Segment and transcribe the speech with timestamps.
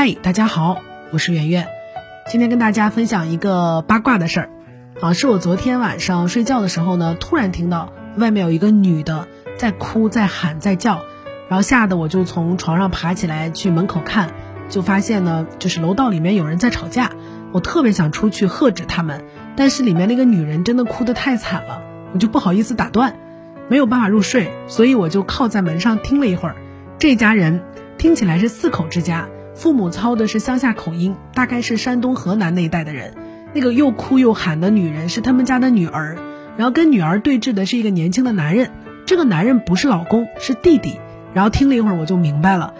[0.00, 1.66] 嗨，大家好，我是圆圆，
[2.30, 4.50] 今天跟大家分享一个八卦的事儿，
[5.00, 9.26] 啊，是我昨天晚上睡觉的时候呢，突然听到外面有一个女的
[9.56, 11.00] 在哭、在喊、在叫，
[11.48, 14.30] 然后吓得我就从床上爬起来去门口看，
[14.68, 17.10] 就发现呢，就是楼道里面有人在吵架，
[17.50, 19.24] 我特别想出去喝止他们，
[19.56, 21.82] 但是里面那个女人真的哭得太惨了，
[22.14, 23.16] 我就不好意思打断，
[23.66, 26.54] 没有办法入睡，所以我就靠在门上听了一会儿，
[27.00, 27.64] 这家人
[27.96, 29.26] 听起来是四口之家。
[29.58, 33.12] 父母操的是乡下口音，大概是山东、河南那一带的人。
[33.52, 36.16] 那个又哭又喊的女人是他们家的女儿，
[36.56, 38.70] 然后跟女儿对峙的是一个年轻的男人。
[39.04, 41.00] 这个男人不是老公，是弟弟。
[41.34, 42.72] 然后听了一会儿，我就明白了，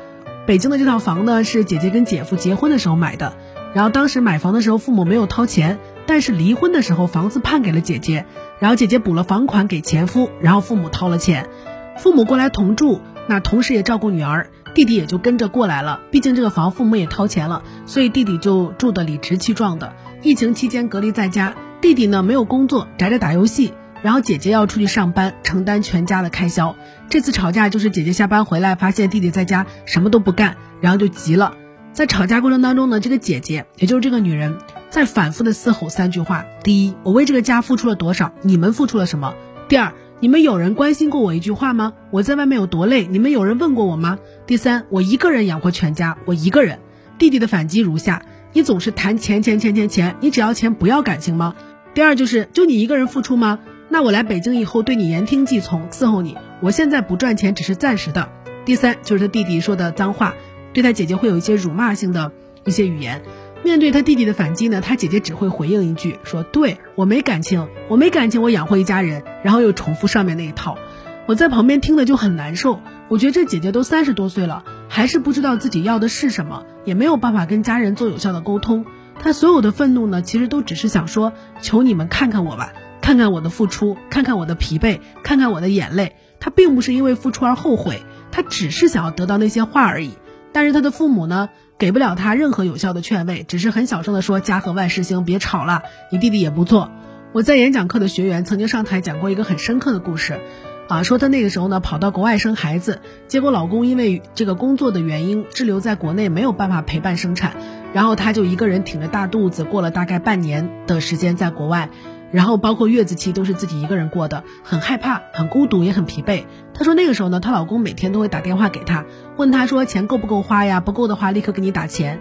[0.47, 3.33] 北京的这套房呢是姐姐跟姐夫结婚的时候买的。
[3.75, 8.25] 然后当时买房的时候，父母没有掏钱，但是离婚的时候房子判给了姐姐，
[8.61, 11.49] 然后姐姐补了房款给前夫，然后父母掏了钱，
[11.97, 14.51] 父母过来同住，那同时也照顾女儿。
[14.79, 19.93] 弟弟也就跟着过来了，毕竟这个房父母也掏钱了，所以弟弟就住的理直气壮的。
[20.23, 26.77] 疫情期间隔离在家，弟弟呢没有工作，宅着打游戏，然后姐姐要出去上班，承担全家的开销。
[27.09, 31.55] 这次吵架就是姐姐下班回来，发现弟弟在家什么都不干，然后就急了。
[31.93, 34.59] 在吵架过程当中呢，这个姐姐也就是这个女人，
[34.91, 38.31] 在反复的嘶吼三句话：第一，我为这个家付出了多少？
[38.43, 39.35] 你们付出了什么？
[39.69, 39.93] 第二。
[40.21, 41.93] 你们有人关心过我一句话吗？
[42.11, 43.07] 我在外面有多累？
[43.07, 44.19] 你们有人问过我吗？
[44.49, 46.81] 第三，我一个人养活全家，我一个人。
[47.19, 51.55] 弟弟的反击如下：你总是谈钱钱钱钱钱，你只要钱不要感情吗？
[51.95, 53.61] 第二就是，就你一个人付出吗？
[53.89, 56.37] 那我来北京以后对你言听计从，伺候你。
[56.61, 58.29] 我现在不赚钱只是暂时的。
[58.65, 60.35] 第三就是他弟弟说的脏话，
[60.73, 62.33] 对他姐姐会有一些辱骂性的
[62.65, 63.23] 一些语言。
[63.65, 70.79] 面对他弟弟的反击呢，他姐姐只会回应一句说：“对我没感情，我没感情，我养活一家人。”然后又重复上面那一套。
[71.27, 72.81] 我在旁边听的就很难受。
[73.09, 78.87] 我觉得这姐姐都三十多岁了，还是不知道自己要的是什么，也没有办法跟家人做有效的沟通。
[79.19, 82.73] 她所有的愤怒呢，其实都只是想说：“求你们看看我吧，
[83.03, 90.13] 看看我的付出，看看我的疲惫，看看我的眼泪。”她并不是因为付出而后悔，她只是想要得到那些话而已。
[90.53, 91.49] 但是她的父母呢？
[91.79, 95.83] 给不了他任何有效的劝慰，只是很小声的说：“家和万事兴，别吵了。
[96.11, 96.91] 你弟弟也不错。”
[97.33, 100.41] 我在演讲课的学员曾经上台讲过一个很深刻的故事，
[100.89, 107.53] 啊，说她那个时候呢跑到国外生孩子，结果老公因为这个工作的原因滞留在国内，没有办法陪伴生产，
[107.93, 111.91] 然后她就一个人挺着大肚子过了大概半年的时间在国外。
[112.31, 116.45] 然后包括月子期都是自己一个人过的，很害怕，很孤独，也很疲惫。
[116.75, 119.07] 她说那个时候呢，她老公每天都会打电话给她，
[119.37, 120.81] 问她说钱够不够花呀？
[120.81, 122.21] 不够的话立刻给你打钱。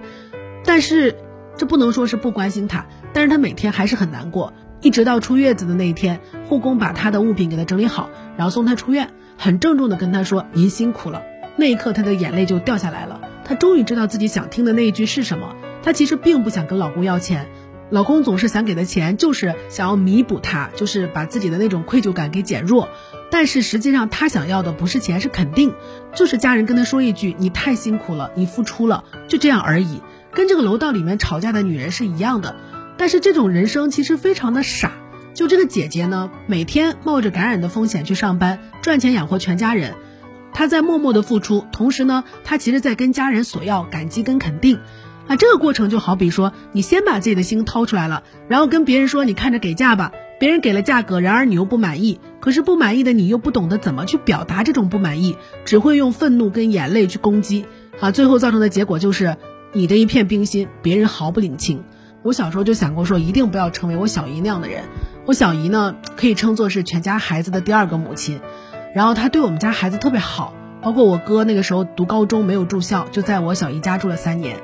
[0.64, 1.16] 但是
[1.58, 4.54] 这不能说是不关心她，但是她每天还是很难过。
[4.80, 11.24] 一直到出月子的那一天，护工把她的物品给她整理好，然后送她出院，很郑重的跟她说您辛苦了。
[11.56, 15.56] 那一刻她的眼泪就掉下来了，她终于知道自己想听的那一句是什么。
[15.82, 17.48] 她其实并不想跟老公要钱。
[17.90, 22.90] 老公总是想给的钱，就是想要弥补他，就是把自己的那种愧疚感给减弱。
[23.32, 25.74] 但是实际上他想要的不是钱，是肯定，
[26.14, 30.02] 就是家人跟他说一句：“你太辛苦了，你付出了。”就这样而已。
[30.34, 32.56] 跟这个楼道里面吵架的女人是一样的。
[32.98, 34.92] 但是这种人生其实非常的傻。
[35.34, 39.96] 就这个姐姐呢，每天冒着感染的风险去上班，赚钱养活全家人。
[40.52, 44.80] 她在默默的付出，同时呢，她其实在跟家人索要感激跟肯定。
[45.28, 57.66] 啊这个过程就好比说，你先把自己的心掏出来了，然后跟别人说你看着给价吧，别人给了价格，然而你又不满意，可是不满意的你又不懂得怎么去表达这种不满意，只会用愤怒跟眼泪去攻击，
[58.00, 59.36] 啊，最后造成的结果就是
[59.74, 61.84] 你的一片冰心，别人毫不领情。
[62.24, 64.84] 我小时候就想过说，一定不要成为我小姨那样的人。
[65.26, 68.40] 我小姨呢，可以称作是全家孩子的第二个母亲，
[68.96, 74.58] 然后她对我们家孩子特别好，包括我哥那个时候读高中没有住校，就在我小姨家住了三年。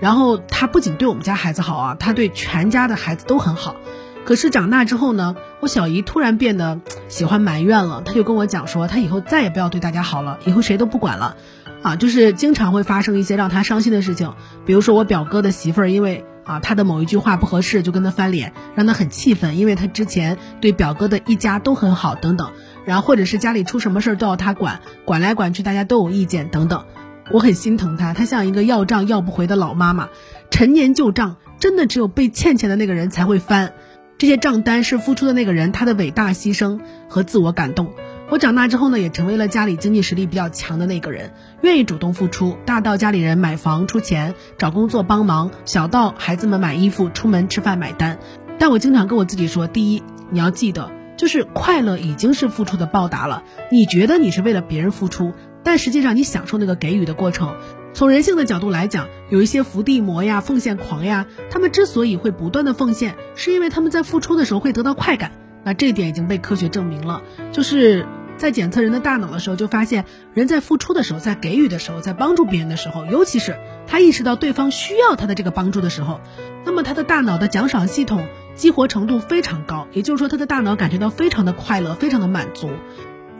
[0.00, 3.76] 然后他不仅对我们家孩子好啊，他对全家的孩子都很好。
[4.24, 8.02] 可是长大之后呢，我小姨突然变得喜欢埋怨了。
[8.04, 11.36] 他就跟我讲说，他以后再也不要对大家好了，以后谁都不管了，
[11.82, 14.34] 啊，就是经常会发生一些让他伤心的事情。
[14.66, 22.50] 比如说我表哥的媳妇儿，因为啊他的某一句话不合适，就跟他翻脸，让他很气愤，因为他之前对表哥的一家都很好等等。
[22.84, 26.84] 然后或者是家里出什么事儿都要他管，管来管去大家都有意见等等。
[27.32, 30.08] 我很心疼她，她像一个要账要不回的老妈妈。
[30.50, 33.72] 陈年旧账，真的只有被欠钱的那个人才会翻。
[34.18, 37.92] 这些账单是付出的那个人他的伟大牺牲和自我感动。
[38.28, 41.32] 我长大之后呢，也成为了家里经济实力比较强的那个人，
[41.62, 48.18] 愿意主动付出，大到家里人买房出钱、找工作帮忙，小到孩子们买衣服、出门吃饭买单。
[48.58, 53.42] 但我经常跟我自己说：第一，你要记得，就是快乐已经是付出的报答了。
[53.72, 55.32] 你觉得你是为了别人付出？
[55.62, 57.54] 但实际上，你享受那个给予的过程，
[57.92, 65.32] 从人性的角度来讲，有一些伏地魔呀、奉献狂呀，他们之所以会不断的奉献，是因为他们在付出的时候会得到快感。
[65.62, 67.22] 那这一点已经被科学证明了，
[67.52, 68.06] 就是
[68.38, 76.20] 在检测人的大脑的时候，就发现人在付出的时候、在给予的时候、在帮助别人的时候，尤其是他意识到对方需要他的这个帮助的时候，
[76.64, 82.70] 那么他的大脑的奖赏系统激活程度非常高，也就是说，他的大脑感觉到非常的快乐、非常的满足。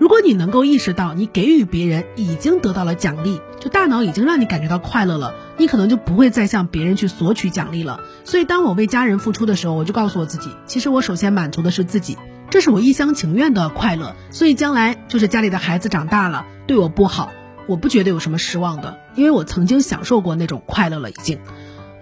[0.01, 8.01] 如果你能够意识到你给予别人已经得到了奖励，就大脑已经让你感觉到快乐了，你可能就不会再向别人去索取奖励了。
[8.25, 12.17] 所以，当我为家人付出的时候，我就告诉我自己，其实我首先满足的是自己，
[12.49, 14.17] 这是我一厢情愿的快乐。
[14.31, 17.31] 所以，将来就是家里的孩子长大了对我不好，
[17.67, 21.39] 我不觉得有什么失望的，因为我曾经享受过那种快乐了，已经。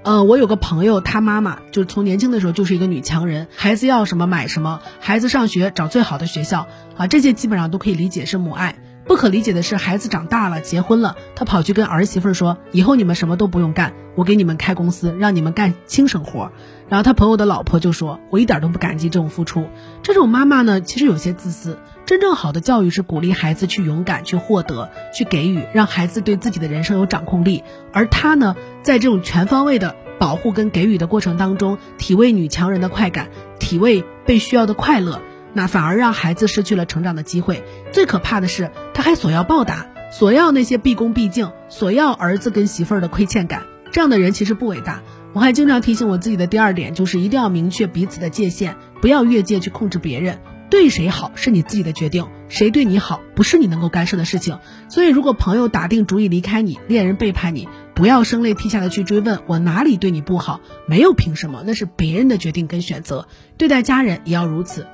[0.08, 6.66] 呃，我有个朋友，他妈妈就是从年轻的时候就是一个女强人，孩子要什么买什么，孩子上学找最好的学校
[6.96, 8.76] 啊，这些基本上都可以理解是母爱。
[9.08, 16.52] 不可理解的是，孩子长大了结婚了，他跑去跟儿媳妇说，以后你们什么都不用干，我给你们开公司，让你们干轻省活。
[16.90, 19.66] 然后他朋友的老婆就说，我一点都不感激这种付出。
[20.02, 21.78] 这种妈妈呢，其实有些自私。
[22.04, 27.64] 真正好的教育是鼓励孩子去勇敢、去获得、去给予，让孩子对自己的人生有掌控力。
[27.94, 33.28] 而他呢，在这种全方位的保护跟给予的过程当中，体味女强人的快感，
[33.58, 35.20] 体味被需要的快乐，
[35.52, 37.62] 那反而让孩子失去了成长的机会。
[37.92, 43.62] 最可怕的是，他还索要报答，索要那些毕恭毕敬，索要儿子跟媳妇儿的亏欠感。
[43.90, 45.02] 这样的人其实不伟大。
[45.34, 50.38] 我还经常提醒我自己的第二点，就是一定要明确彼此的界限，不要越界去控制别人。
[50.70, 54.58] 对谁好是你自己的决定，谁对你好不是你能够干涉的事情。
[54.90, 63.26] 所以，如果朋友打定主意离开你，恋人背叛你，不要声泪涕下的去追问我哪里对你不好，没有凭什么，那是别人的决定跟选择。
[63.56, 64.86] 对待家人也要如此。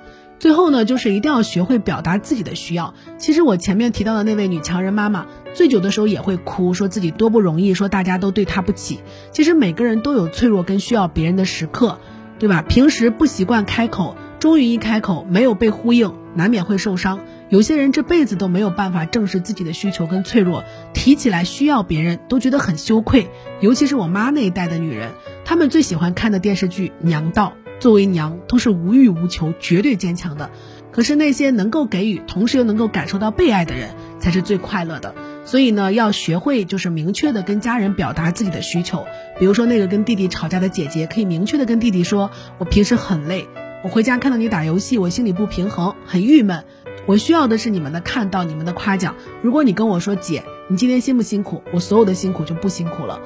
[0.45, 2.93] 最后呢，就是一定要学会表达自己的需要。
[3.17, 5.25] 其实我前面提到的那位女强人妈妈，
[5.55, 9.01] 醉酒的时候也会哭，说自己多不容易，说大家都对她不起。
[9.33, 11.99] 其实每个人都有脆弱跟需要别人的时刻，
[12.39, 12.61] 对吧？
[12.61, 14.17] 平时不习惯开口。
[14.39, 17.21] 终于一开口，没有被呼应，难免会受伤。
[17.49, 20.63] 有些人这辈子都没有办法正视自己的需求跟脆弱，
[20.93, 23.31] 提起来需要别人都觉得很羞愧。
[23.63, 25.13] 尤其是我妈那一代的女人，
[25.47, 30.51] 她们最喜欢看的电视剧《娘道》，作为娘都是无欲无求、绝对坚强的。
[30.91, 35.15] 可是那些能够给予，同时又能够感受到被爱的人，才是最快乐的。
[35.45, 39.05] 所以呢，要学会就是明确的跟家人表达自己的需求。
[39.39, 43.47] 比如说那个跟弟弟吵架的姐姐，可以明确的跟弟弟说：“我平时很累。”
[43.85, 46.65] 我回家看到你打游戏，我心里不平衡，很郁闷。
[47.05, 49.15] 我需要的是你们的看到，你们的夸奖。
[49.43, 51.63] 如果你跟我说姐，你今天辛不辛苦？
[51.71, 53.21] 我所有的辛苦就不辛苦了。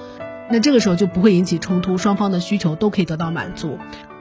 [0.51, 3.79] 那这个时候就不会引起冲突，双方的需求都可以得到满足。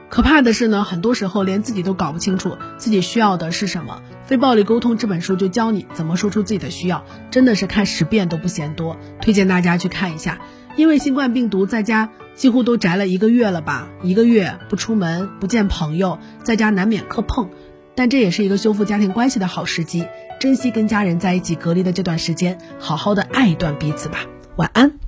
[0.08, 4.02] 可怕的是呢，很多时候连自己都搞不清楚自己需要的是什么。
[4.24, 10.38] 非暴力沟通这本书就教你怎么说出自己的需要，真的是看十遍都不嫌多，推荐大家去看一下。
[10.76, 17.48] 因为新冠病毒在家几乎都宅了一个月了吧，一个月不出门不见朋友，在家难免磕碰，
[17.94, 20.06] 但这也是一个修复家庭关系的好时机，
[20.38, 24.20] 珍惜跟家人在一起隔离的这段时间，好好的爱一段彼此吧。
[24.56, 25.07] 晚安。